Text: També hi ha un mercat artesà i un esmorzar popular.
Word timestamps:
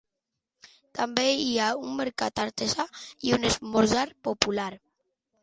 També 0.99 1.25
hi 1.41 1.49
ha 1.57 1.67
un 1.81 1.91
mercat 1.99 2.41
artesà 2.45 2.87
i 3.29 3.35
un 3.39 3.47
esmorzar 3.53 4.09
popular. 4.31 4.69